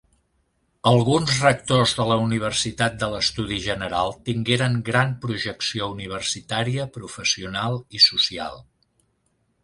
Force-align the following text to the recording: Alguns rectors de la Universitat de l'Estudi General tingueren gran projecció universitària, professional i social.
Alguns 0.91 1.33
rectors 1.41 1.91
de 1.97 2.05
la 2.11 2.15
Universitat 2.21 2.95
de 3.03 3.09
l'Estudi 3.15 3.59
General 3.65 4.15
tingueren 4.29 4.79
gran 4.87 5.13
projecció 5.25 5.91
universitària, 5.97 6.87
professional 6.97 7.77
i 7.99 8.03
social. 8.07 8.59